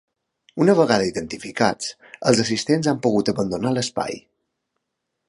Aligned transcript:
Una 0.63 0.73
vegada 0.79 1.09
identificats, 1.09 1.91
els 2.31 2.41
assistents 2.45 2.89
han 2.93 3.05
pogut 3.07 3.33
abandonar 3.35 3.75
l’espai. 3.77 4.21